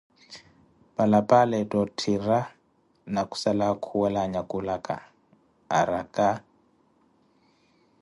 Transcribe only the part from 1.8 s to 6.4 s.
otthira na khusala akhuwela anyakulaka, araka.